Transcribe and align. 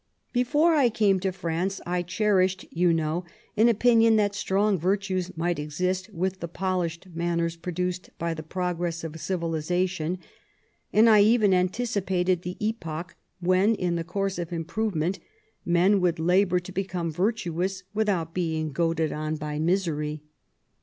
Before 0.33 0.73
I 0.73 0.89
came 0.89 1.19
to 1.19 1.31
France, 1.31 1.79
I 1.85 2.01
cherished, 2.01 2.65
you 2.71 2.91
know, 2.91 3.23
an 3.55 3.69
opinion 3.69 4.15
that 4.15 4.33
strong 4.33 4.79
yirtues 4.79 5.37
might 5.37 5.59
exist 5.59 6.11
with 6.11 6.39
the 6.39 6.47
polished 6.47 7.05
manners 7.13 7.55
produced 7.55 8.09
by 8.17 8.33
the 8.33 8.41
progress 8.41 9.03
of 9.03 9.11
ciyilisation; 9.11 10.17
and 10.91 11.07
I 11.07 11.19
eyen 11.21 11.53
anticipated 11.53 12.41
the 12.41 12.57
epoch, 12.59 13.15
when, 13.41 13.75
in 13.75 13.95
the 13.95 14.03
course 14.03 14.39
of 14.39 14.51
improyement, 14.51 15.19
men 15.65 16.01
would 16.01 16.17
labour 16.17 16.59
to 16.61 16.71
become 16.71 17.13
yirtuouB, 17.13 17.83
without 17.93 18.33
being 18.33 18.71
goaded 18.71 19.11
on 19.13 19.35
by 19.35 19.59
misery. 19.59 20.23